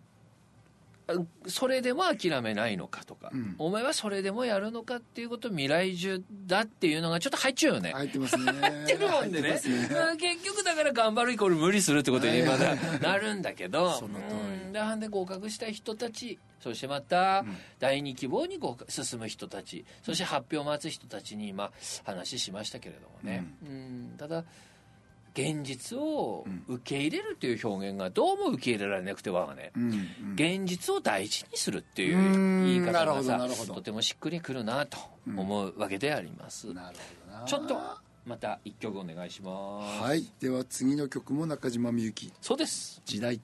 [1.47, 7.91] それでも諦めないのかとか、うん、お前はそれでもやるのかっていうこと未来中だっていうのがちょっと入っちゃうよね。
[7.93, 8.45] 入ってますね。
[8.61, 9.59] 入ってるもんでね、ね、
[10.19, 13.93] 結局だから頑張るイコール無理するってことにまだなるんだけど。
[13.99, 14.61] その通り。
[14.71, 17.43] でで合格した人たちそしてまた
[17.79, 21.71] 第二希望に合格進む人たちそして発表を待つ人たちに今
[22.03, 24.45] 話しましたけれどもね、うん、ただ
[25.33, 36.75] 現実を受け入れるという表現がどうも受け入れられなくてはね、うんうん、現実を大事にするっていう言い方がさとてもしっくりくるなと思うわけであります、うん、
[37.45, 37.77] ちょっと
[38.25, 40.03] また一曲お願いします。
[40.03, 40.25] はい。
[40.39, 42.31] では次の曲も中島みゆき。
[42.39, 43.01] そうです。
[43.03, 43.41] 時代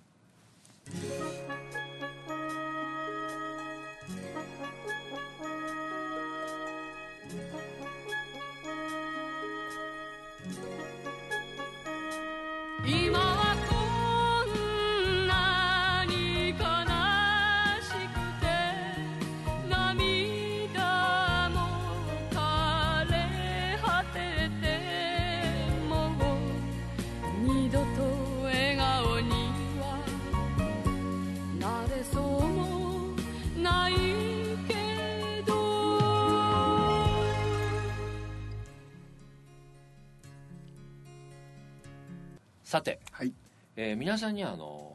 [43.87, 44.93] えー皆さんにあの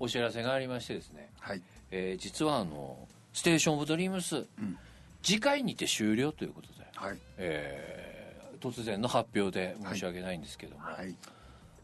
[0.00, 1.62] お知らせがありましてですね、はい。
[1.92, 4.46] えー実はあのステーション・オブ・ドリームス、
[5.22, 7.18] 次回にて終了ということで、はい。
[7.36, 8.08] えー
[8.60, 11.14] 突然の発表で申し訳ないんですけども、はい。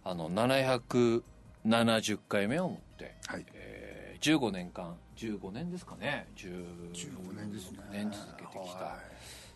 [0.05, 3.47] あの770回目をもって、はい。
[3.55, 6.27] えー15年間15年ですかね。
[6.37, 7.79] 10 15年ですね。
[7.93, 8.99] 年続けてきたは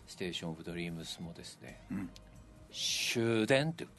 [0.07, 2.09] ステーション・オブ・ドリームスもですね、ん
[2.71, 3.93] 終電というこ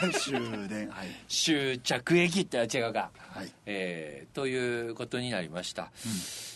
[0.00, 0.08] とで。
[0.08, 1.08] い 終電はい。
[1.28, 3.52] 終着駅って違うか、はい。
[3.66, 5.90] えーということになりました、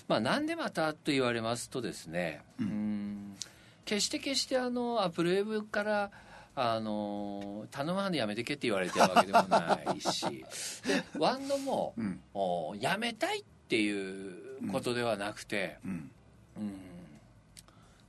[0.09, 3.37] まあなんでまたと言われますとですねうん。
[3.85, 6.11] 決して決してあのアップルウェブから
[6.55, 10.45] あの頼まんでやめてけって言われてるわけでもないし。
[10.87, 12.21] でワンドも、うん。
[12.35, 16.11] おやめたいっていうことではなくて、うん。
[16.59, 16.73] うん。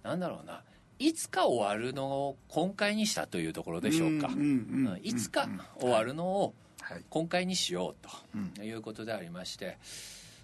[0.03, 0.61] なんだろうな
[0.99, 5.47] いつか終わるのを今回にしたというところでしょうか、うんうんうんうんいつか
[5.79, 6.53] 終わるのを
[6.83, 7.03] はい。
[7.09, 8.49] 今回にしよううん。
[8.49, 9.77] ということでありまして、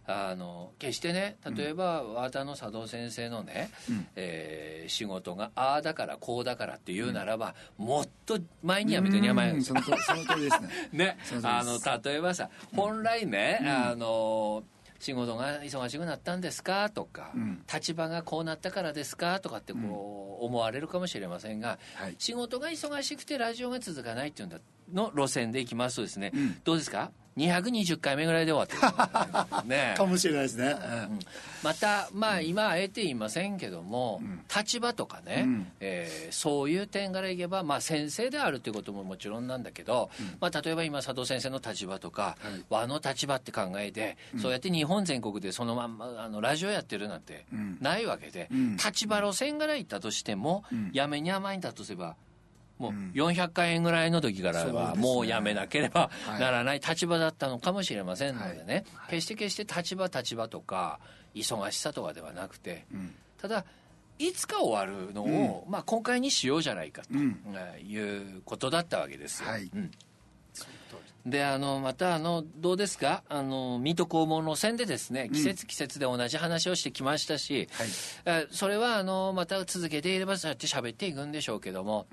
[0.08, 4.08] あの決してね例えば和田の佐藤先生のね、うん。
[4.16, 10.70] えー仕事がああだからこうだからっていうならば、もっと前にやめてには前うんその通りですね。
[10.92, 11.18] ね。
[11.44, 14.64] あの例えばさ本来ね、あの
[15.00, 16.90] 仕事が忙しくなったんですか？
[16.90, 17.64] とか、うん。
[17.74, 19.40] 立場がこうなったからですか？
[19.40, 22.16] とかってこう思われるかもしれませんが、はい。
[22.20, 24.60] 仕事が忙しくてラジオが続かないっていうんだ
[24.94, 26.60] の路線でいきますとですね、ん。
[26.64, 29.94] どうですか？220回目ぐらいで終わってるね。
[29.98, 30.66] かもしれないですね。
[30.68, 31.20] うん。
[31.64, 34.44] またまあ今あえて言いませんけども、ん。
[34.54, 35.72] 立場とかね、うん。
[35.80, 42.64] えーそういう点からいけば、まあ、先生であるということももちろんなんだけど、まあ、例えば今佐藤先生の立場とか、はい。
[42.70, 47.78] 和の立場って考えて、そうやって日本全国でそのまんまあのラジオやってるなんてうん。
[47.82, 48.78] ないわけで、うん。
[48.78, 50.92] 立場路線から行ったとしても、ん。
[50.94, 52.16] やめに甘いんだとすれば
[52.80, 53.12] もううん。
[53.14, 56.40] 400回円ぐらいの時からはもうやめなければはい。
[56.42, 59.12] ならない立場だったのかもしれませんのでね、はい。
[59.12, 61.00] 決して決して立場立場とか
[61.36, 63.14] 忙しさとかではなくてうん。
[63.38, 63.66] ただ
[64.18, 67.14] いつか終わるのを、まあ、今回にしようじゃないかと、
[67.80, 69.50] いうことだったわけですよ。
[71.26, 73.24] であのまたあのどうですか？
[73.30, 77.88] あの水戸黄門路線でですね季節季節で同じ話をしてきましたし、はい。
[78.26, 82.08] えーそれはあのまた続けていればそうやって喋っていくんでしょうけども、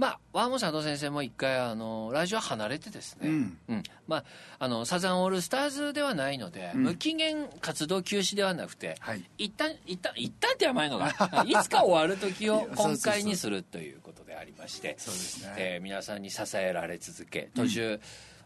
[0.00, 3.32] まあ和本佐藤先生も一回あのラジオ離れてですね、う
[3.74, 3.82] ん。
[4.08, 4.24] まあ、
[4.58, 9.22] あのサザンオールスターズではないので、無期限活動休止ではなくて、はい。
[9.36, 11.08] 一旦一旦一旦って甘いのが
[11.44, 15.54] いつか終わる時を今回にするということでありましてそうですね。
[15.58, 18.00] えー皆さんに支えられ続け途中、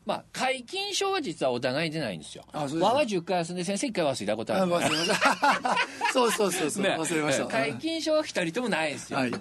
[0.06, 2.44] まあ皆勤賞は実はお互い出ないんですよ。
[2.52, 4.62] あそうですか和は10回休んで先生1回忘れたことある。
[4.62, 5.76] あ忘れました。
[6.12, 6.90] そうそうそうそう、ね。
[6.90, 7.48] 忘れました。
[7.48, 9.32] 皆勤賞は2人ともないんですよ、はい。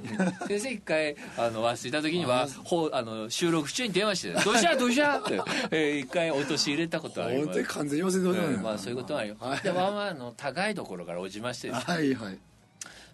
[0.47, 4.75] 先生一回あの忘れた時にはほうあの収録中に電話して「どうした？
[4.77, 7.63] どうした?」って、えー一回落とし入れたことあります。
[7.63, 11.93] 完全に忘れてままあそういうことはあでまあまああの高いところから落ちましてですね。
[11.95, 12.37] はいはい。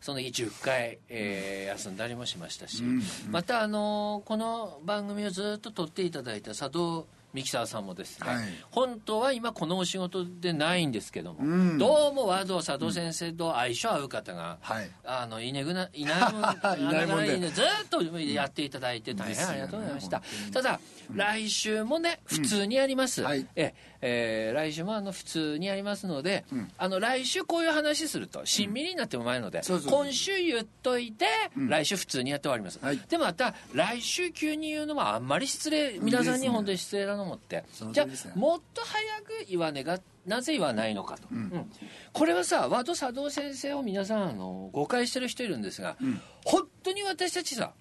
[0.02, 8.46] その日10回、えー休んだりもしましたし、うんまたあのこの番組をずっと撮っていただいた佐藤ミキサーさんもですね、はい。
[8.72, 11.78] 本当は今このお仕事でないんですけども、うん。
[11.78, 14.90] どうも和道佐藤先生と相性合う方が、はい。
[15.06, 17.50] あのいねぐな いないもんいないもんで。
[17.50, 20.80] ずっとやっていただいて大変ありがとうございました、ただ、
[21.14, 23.48] 来週もね普通にやります、はい。
[23.56, 26.46] ええー来週もあの普通にやりますので、
[26.78, 28.74] あの来週こういう話するとしん。
[28.74, 33.00] みりになっても前ので、今週言っといて、来週普通にやって終わります、はい。
[33.10, 41.70] でまた来週急に言うのもあんまり失礼皆さんに本当に失礼なのもって、じゃあもっと早く言わねがなぜ言わないのかと、うん。
[42.14, 45.98] これはさ和と佐藤先生を皆さんあの誤解してる人いるんですが、
[46.46, 47.74] 本当に私たちさ、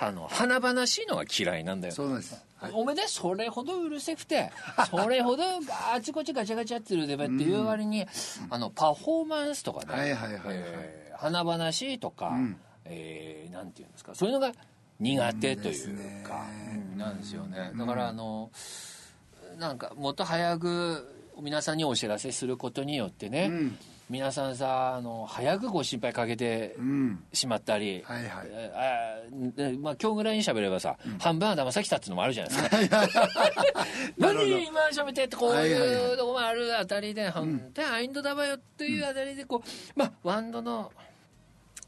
[0.00, 1.94] あの華々しいのが嫌いなんだよ。
[1.94, 2.42] そうです。
[2.56, 2.72] はい。
[2.74, 4.50] おめでそれほどうるせくて
[4.90, 5.44] それほど
[5.94, 8.06] あちこちガチャガチャってるでばっていう割に、
[8.48, 10.42] あのパフォーマンスとかね、はいはいはいはい。
[10.56, 12.56] えー華々しいとか、ん。
[12.86, 14.52] えーなんていうんですかそういうのが
[14.98, 16.24] 苦手というね。
[16.26, 16.46] か、
[16.92, 17.72] うんなんですよね。
[17.76, 18.50] だからあの
[19.58, 23.78] なんかもっと早く皆さんにお知らせすることによってね、うん。
[24.08, 28.48] 皆さんさあの早くご心配かけてうんしまったり、はいはい。
[28.50, 33.08] えーあーまあ、今日ぐらいに喋ればさ、半分は騙さきたっていうのもあるじゃないですか。
[34.18, 40.90] 何今喋ってってこうはいはいはいいうとこもあるあたりで、本当にアインドだばよっていうあたりでこう、まあワンドの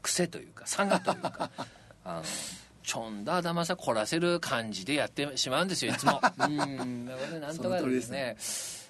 [0.01, 1.49] 癖というか差がというか
[2.05, 2.23] あの
[2.83, 6.21] ちょんだ騙さ凝らせる感じでやってしまうんですよいつも。
[6.39, 7.05] うん。
[7.05, 8.35] だからなんとかですね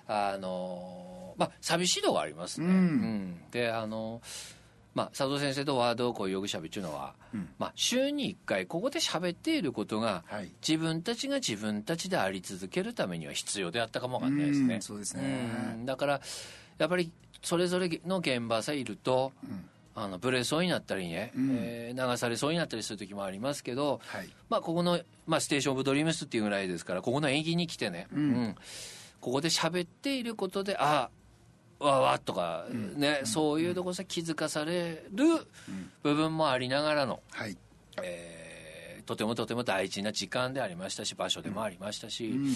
[0.08, 2.68] あのまあ寂しいとこありますね。
[2.68, 2.74] うん。
[2.74, 3.42] うん。
[3.52, 4.22] であの
[4.96, 7.50] まあ、佐藤先生とワードをこうよくしゃべっていうのは、うん。
[7.58, 10.52] まあ、週に1回ここで喋っていることが、はい。
[10.68, 14.76] 自分たちが自分たちであり続けるためには必要であったかもわかんないですね。
[14.76, 14.82] うん。
[14.82, 15.50] そうですね。
[15.78, 15.86] うん。
[15.86, 16.22] だから
[16.78, 17.12] やっぱり
[17.42, 19.66] それぞれの現場さえいると、ん。
[19.96, 21.50] あのブレそうになったりね、うん。
[21.60, 24.30] えー流されそうになったりする時もありますけど、はい。
[24.50, 28.56] まあ、ここの、まあ、ステーション・オブ・ドリームスっていうぐらいですからここの演技に来てね、うん
[29.24, 31.10] ここで喋っていることであ
[31.80, 35.26] わわとか、ねそういうところさ気づかされる
[36.04, 37.58] 部分もありながらの、はい。
[38.02, 38.33] えー
[39.06, 42.54] とてもとても大事な時間でありましたし場所でもありましたし、うん。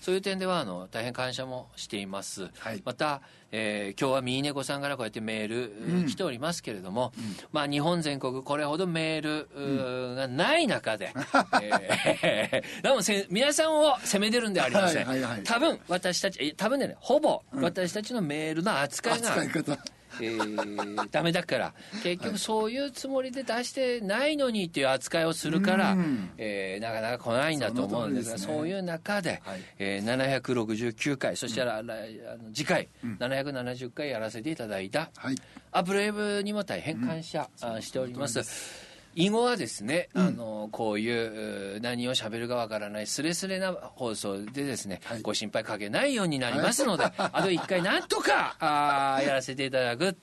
[0.00, 2.82] そういう点ではあの大変感謝もしています、はい。
[2.84, 7.12] また、えー今日はミーネコさんからこうやってメール、うん来ておりますけれども、
[7.52, 11.12] まあ、日本全国これほどメール、がない中で、
[11.62, 16.96] えー でもせ皆さんを責めてるんではありません、はいはいはい多分私たちえ多分ね。
[17.00, 19.78] ほぼ私たちのメールの扱いが、扱い方
[20.20, 26.30] えーダメだから結局そういうつもりで出してないのにっていう扱いをするから、うん。
[26.38, 28.54] えーなかなか来ないんだと思うんですがそね。
[28.54, 29.60] そういう中で、はい。
[29.78, 35.36] えー769回そしてら、来あの次回、770回やらせていただいた、はい。
[35.72, 38.85] アブレイブにも大変感謝、あしております。
[39.18, 45.22] 以後はですね、あのこういうう何を喋るかわからないスレスレな放送でですね、はい。
[45.22, 50.14] ご心配かけないようになりますので、 あと一回なんとかあーやらせていただく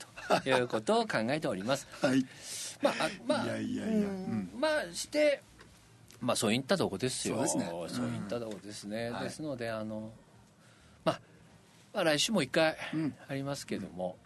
[0.43, 1.87] ということを考えております。
[2.01, 2.23] はい。
[2.83, 4.03] まああまあいやいやいやうん。
[4.03, 4.51] うん。
[4.59, 5.41] まあして
[6.21, 7.37] まあそういったとこですよ。
[7.37, 7.65] そうですね。
[7.71, 9.09] そういったとこですね。
[9.09, 9.23] はい。
[9.23, 10.11] ですのであの
[11.03, 11.19] まあ
[11.93, 13.15] まあ来週も一回うん。
[13.27, 14.17] ありますけども、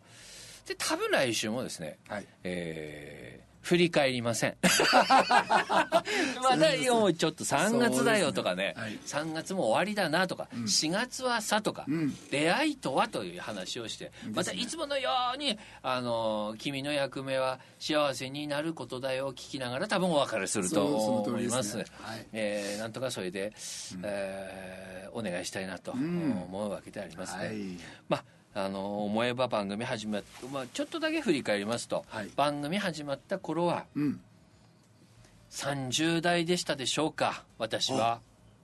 [0.68, 2.00] で多分来週もですね。
[2.10, 2.26] はい。
[2.44, 4.56] えー振り返りません。
[6.42, 8.74] まだようちょっと3月だよとかね。
[8.78, 12.16] そうですね3月も終わりだなとか、4月はさとか、うん。
[12.32, 21.72] 出会いとはという話をしてまたいつものようにあの君の役目は幸せになることだよを聞きながら多分お別れすると思います。
[21.72, 22.26] すねはい。
[22.32, 23.52] えーなんとかそれで、
[24.04, 26.44] えーお願いしたいなとん。
[26.44, 27.58] 思うわけでありますね、はい。
[28.08, 32.30] まああの思えば番組始まっまあ、ちょっとだけ振り返りますと、はい。
[32.36, 34.20] 番組始まった頃はうん。
[35.52, 38.20] 30代でしたでしょうか私は。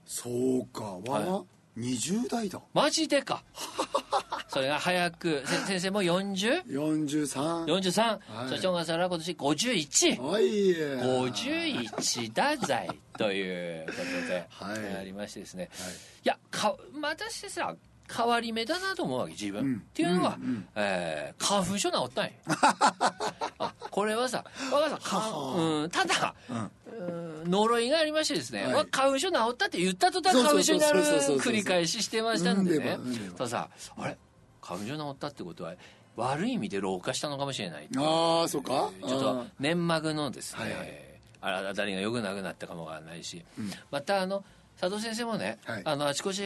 [0.06, 0.98] そうか。
[1.10, 1.44] わはわ
[1.78, 2.60] 20代だ。
[2.72, 3.42] マジでか。
[4.48, 8.48] それが早くせ先生も 40?43 43はい。
[8.48, 10.44] そして小笠原は今年51はい。
[10.44, 14.96] 51だぜということで、 はい。
[14.96, 15.92] ありましてですね、はい。
[15.92, 17.74] いやか私ですら
[18.12, 22.30] 変わり目だなと思うわけ自分、うんっていうのは、うんうんえー花粉症治ったんや。
[23.58, 25.18] あこれはさ若さか、
[25.56, 26.56] うん、ただ、うん。
[26.58, 28.72] うん呪いがありましてですね、はい。
[28.74, 32.96] わ花粉症治ったって言った途端花粉症になる繰り返ししてましたんでね。
[32.98, 33.24] うんでばうん。
[33.24, 34.16] でばとさあれ？
[34.62, 35.74] 花粉症治ったってことは
[36.16, 37.88] 悪い意味で老化したのかもしれない。
[37.96, 38.90] ああそうか？
[39.06, 41.68] ちょっと粘膜のですね、はいはい。
[41.70, 43.70] あたりが良くなくなったかもわからないし、ん。
[43.90, 44.44] またあの
[44.80, 45.82] 佐藤先生もね、はい。
[45.84, 46.42] あのあちこち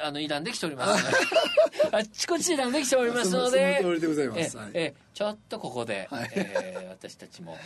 [0.00, 1.04] あの睨んできております
[1.92, 3.80] あちこち睨んできておりますので。
[3.82, 4.56] そのでございます。
[4.56, 6.30] えはいえちょっとここで、はい。
[6.34, 7.58] えー私たちも、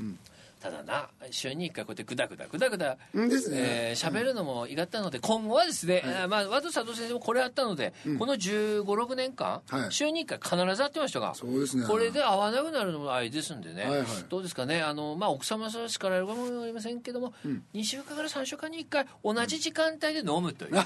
[0.00, 0.18] ん
[0.64, 3.56] ただな週に1回こうやってグダグダグダグダうんですね。
[3.60, 9.92] えー喋、るのもいがったので今後はですね、えーまあ和田佐藤先生もこれあったので、この1 5六6年間、はい。
[9.92, 11.84] 週に1回必ず会ってましたがそうですね。
[11.86, 14.06] これで会わなくなるのもあれですんでね、はいはい。
[14.30, 14.80] どうですかね？
[14.80, 17.34] あの、まあ、奥様は叱られるかもしれませんけども、
[17.74, 20.70] 2週間から3週間に1回同じ時間帯で飲むという、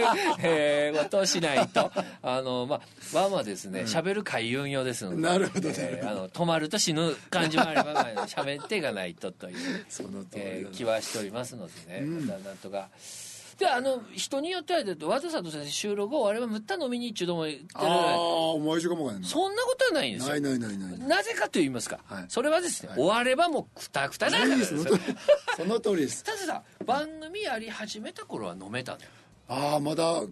[0.40, 1.90] えーことをしないと。
[2.22, 5.68] あの、まあ、ワンはですね喋、る海運用ですのでなるほど。
[5.68, 12.88] えーあの止まると死ぬ感じもあればまあ喋っていかないとという、そのえー気はしておりますのでね、またなんとか。
[13.58, 20.32] であの人によってはだと和田さんと先生収録終わればむった飲みに一度も言ってるああ思いしかもがないそんなことはないんですよ。
[20.32, 22.24] ないないないないなぜかと言いますか、はい。
[22.26, 24.84] それはですね、終わればもうくたくただからですよ。
[25.56, 26.24] その通りです。
[26.24, 29.06] たださ番組やり始めた頃は飲めたのよ。
[29.46, 30.22] ああまだ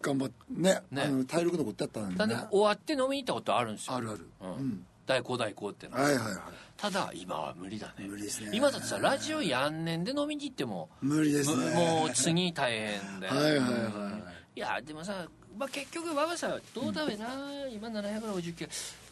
[0.00, 1.02] 頑張ってねね。
[1.02, 2.40] あの体力のことやったんたでね。
[2.40, 3.94] だ終わって飲みに行ったことあるんですよ。
[3.94, 4.28] あるある。
[4.40, 6.02] うん大行大行ってのは。
[6.02, 6.36] はいはいはい。
[6.76, 8.06] ただ今は無理だね。
[8.06, 8.50] 無理ですね。
[8.52, 11.64] 今だってさラジオやんねんで飲みに行っても無理ですね。
[11.66, 14.22] むもう次大変ではいはいは
[14.54, 17.26] いやでもさ、まあ、結局我がさどうだべな、
[17.72, 18.68] 今769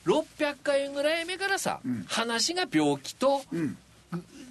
[0.06, 3.76] 600回ぐらい目からさ、話が病気と、うん。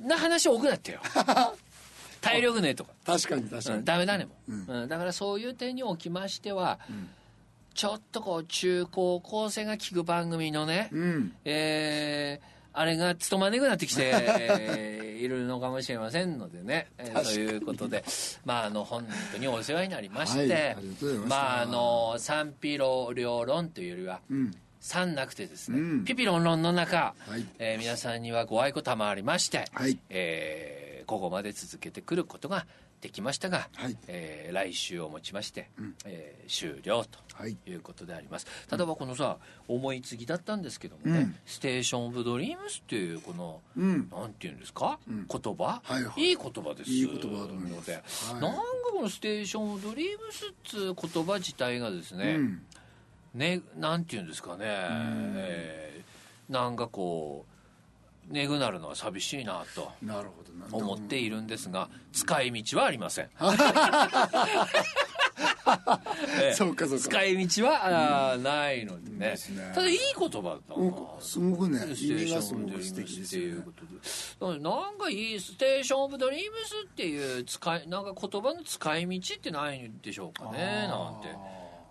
[0.02, 1.00] な話多くなったよ。
[2.22, 4.54] 体力ねとか、確かに確かうん、にダメだねも、う。
[4.56, 4.66] ん。
[4.68, 6.80] うんだからそういう点におきましては、
[7.74, 11.34] ちょっとこう中高校生が聞く番組のね、うん。
[11.46, 18.04] えーあれが務まねくなってきて、え ーいるのかもしれませんのでね、えーということで
[18.46, 20.76] まああの本当にお世話になりまして、はい
[21.22, 23.12] ままああの賛否両
[23.46, 24.52] 論というよりは、うん。
[24.82, 26.06] 3なくてですね、うん。
[26.06, 27.46] ピピロンロンの中、はい。
[27.58, 29.98] えー皆さんにはご愛顧賜りまして、はい。
[30.10, 32.68] えーここまで続けてくることが
[33.02, 33.98] できましたが、はい。
[34.08, 35.70] えー来週をもちまして、
[36.06, 37.56] えー終了とはい。
[37.66, 38.48] いうことであります。
[38.68, 39.38] ただこのさ
[39.68, 41.36] 思い継ぎだったんですけどもね、うん。
[41.46, 44.10] ステーション・オブ・ドリームスっていうこの、うん。
[44.10, 45.26] なんていうんですか、ん。
[45.28, 46.22] 言葉、はいはい。
[46.22, 46.92] いい言葉です。
[46.92, 47.92] いい言葉だと思います。
[48.34, 52.62] なんかこのステーション・オブ・ドリームスっつう言葉自体がですね、うん。
[53.34, 56.10] ねなんていうんですかね、えー
[56.52, 57.54] なんかこう
[58.30, 59.92] ねぐなるのは寂しいなと
[60.72, 63.30] 思っているんですが使い道はありません、
[66.42, 66.54] ええ。
[66.54, 67.04] そうかそうか。
[67.04, 69.36] 使い道はあーないのでね。
[69.74, 70.82] ただいい言葉だな。
[70.82, 73.56] うんすごくねステー意味ション・オブ・がすごくドリーム素敵ですスっていう
[74.42, 81.28] よねなんかいいステーション・オブ・ドリームスっていう使いなんか言葉の使い道ってないんでしょうかねなんて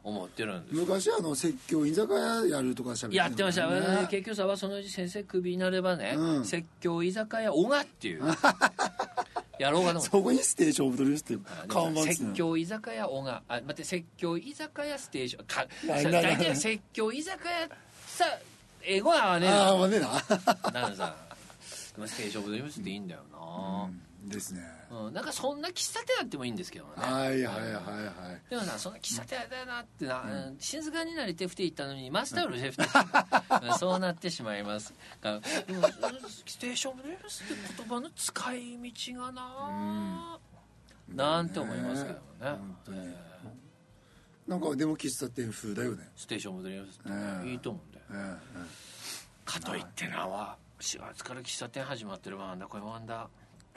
[0.05, 0.75] 思ってるんです。
[0.77, 6.45] 昔あの説教居酒屋やるとかしゃべやってました、ね結局さはそのうち先生クビになればね、うん。
[6.45, 8.23] 説教居酒屋小賀っていう
[9.59, 10.11] やろうかと思って。
[10.11, 17.69] そこにステーションオブドリームスっていう看板説教居酒屋小賀あ待って説教居酒屋ステーション大体説教居酒屋
[18.07, 18.25] さ
[18.85, 20.07] 英語は合わねえああなまあねな。
[20.81, 20.91] なん。
[20.93, 21.17] かさ
[22.07, 23.91] ステーションオブドリームスっていいんだよな、
[24.29, 24.62] ですね。
[24.91, 26.93] うんなんかそんな喫茶店あってもいいんですけどね。
[26.97, 28.51] はいはいはいはい。
[28.51, 30.57] でもなそんな喫茶店だよなってな、うん。
[30.59, 35.41] 静かになりてくて行ったのにマスターうるせくてうん そうなってしまいますが。
[35.43, 40.39] ステーションオブドリームスって言葉の使い道がな、
[41.09, 42.20] なんて思いますけどね。
[42.41, 42.99] 本当に。
[42.99, 43.39] えー
[44.49, 46.09] なんかでも喫茶店風だよね。
[46.16, 47.51] ステーションオブドリームスって。
[47.51, 48.05] いいと思うんだよ。
[48.11, 48.66] ええ。
[49.45, 52.49] かといってなは4月から喫茶店始まってるわ。
[52.49, 53.29] なんだこれもなんだ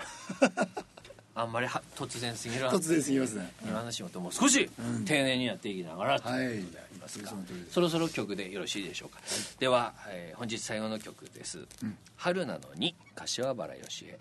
[1.34, 3.52] あんまりは突然すぎる突然すぎますね。
[3.64, 4.70] 今の仕事も少し
[5.06, 9.20] 丁寧にやっていきながらとはいいうことでありますが、その通りですそろそろ曲でよろしいでしょうか、
[9.60, 11.66] では、えー本日最後の曲です
[12.18, 14.20] 「春なのに柏原芳恵」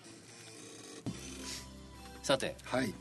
[2.22, 2.94] さてはい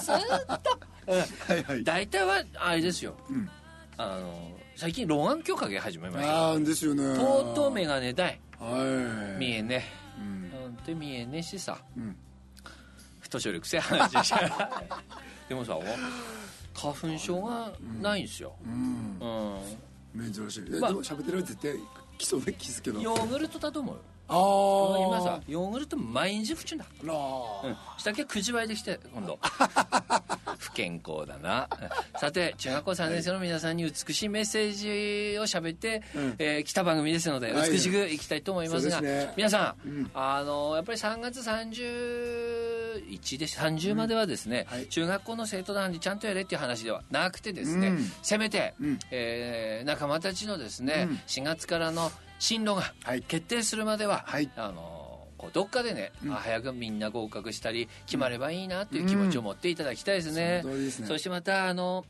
[0.00, 0.78] スッと
[1.10, 1.62] はい。
[1.64, 3.16] はい大体はあれですよ、
[3.96, 6.48] あの最近老眼鏡かけ始めました。
[6.48, 7.16] ああですよね。
[7.16, 9.40] とうとう眼鏡代はい。
[9.40, 9.84] 見えね。
[10.18, 10.50] うん。
[10.52, 12.16] 本当に見えねえしさ、ん。
[13.28, 14.82] 年寄りくせえ話でした。
[15.48, 15.78] でもさ
[16.74, 17.72] 花粉症が
[18.02, 19.18] ないんですよ、うん。
[20.14, 20.32] うん。
[20.32, 20.64] 珍しい。
[20.68, 20.90] えまあ。
[20.90, 21.78] でも喋ってる絶対
[22.18, 27.76] 来そうで気づけどヨーグルトだと思うよああ今さヨーグルト毎日不中だあらうん。
[27.98, 29.38] したっけ9時倍できて今度。
[30.58, 31.68] 不健康だな。
[31.80, 32.20] うん。
[32.20, 34.72] さて中学校3年生の皆さんに美しいメッセー
[35.32, 36.34] ジを喋って、うん。
[36.38, 37.70] えー来た番組ですのではい。
[37.70, 39.00] 美しくいきたいと思いますが、
[39.36, 40.10] 皆さん、うん。
[40.14, 41.40] あのやっぱり3月
[42.98, 44.86] 31で30まではですね、はい。
[44.88, 47.98] 中学校の生徒団にちゃんとやれっていう話ではなくてですね、うん。
[48.22, 48.98] せめて、うん。
[49.10, 51.16] えー仲間たちのですね、うん。
[51.26, 53.22] 4月からの進路がはい。
[53.22, 54.50] 決定するまでは、はい。
[54.56, 60.60] あのこうどっかでね、あ早くみんな合格したり決まればいいなっていう気持ちを持っていただきたいですね。
[60.62, 61.06] その通りですね。
[61.08, 62.04] そしてまたあの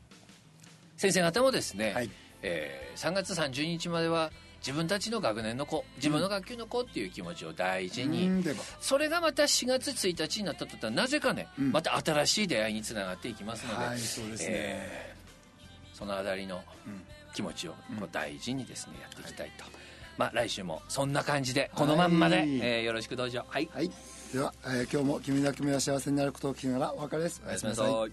[0.95, 2.09] 先生方もですね、はい。
[2.41, 4.31] えー3月30日までは
[4.67, 8.43] 自分たちの学年の子自分の学級の子っていう気持ちを大事に、うん。
[8.81, 11.71] それがまた4月1日になった途端なぜかね、うん。
[11.71, 14.47] また新しい出会いにつながっていきますので、はいそうですね。
[14.49, 15.17] えー
[15.97, 17.01] そのあたりのうん。
[17.33, 19.65] 気持ちをこう大事にですねやっていきたいと、
[20.17, 23.45] まあ来週もそんな感じでこのまんまで、はいえーよろしくどうぞ。
[23.47, 23.69] はい。
[23.71, 23.91] はい。
[24.33, 27.41] では、えー今日も君だけ君は幸せになることを聞きながらお別れです。
[27.47, 28.11] おやすみなさい